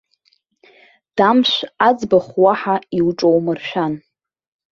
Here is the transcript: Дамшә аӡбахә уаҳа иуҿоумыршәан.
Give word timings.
Дамшә 1.17 1.57
аӡбахә 1.87 2.33
уаҳа 2.43 2.75
иуҿоумыршәан. 2.97 3.93